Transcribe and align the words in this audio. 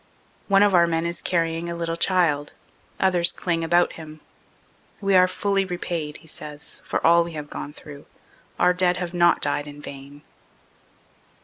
One 0.47 0.63
of 0.63 0.73
our 0.73 0.87
men 0.87 1.05
is 1.05 1.21
carrying 1.21 1.69
a 1.69 1.75
little 1.75 1.95
child; 1.95 2.53
others 2.99 3.31
cling 3.31 3.63
about 3.63 3.93
him. 3.93 4.19
"We 4.99 5.13
are 5.13 5.27
fully 5.27 5.63
repaid," 5.63 6.17
he 6.17 6.27
says, 6.27 6.81
"for 6.83 7.05
all 7.05 7.23
we 7.23 7.33
have 7.33 7.51
gone 7.51 7.71
through; 7.73 8.07
our 8.57 8.73
dead 8.73 8.97
have 8.97 9.13
not 9.13 9.43
died 9.43 9.67
in 9.67 9.79
vain. 9.79 10.23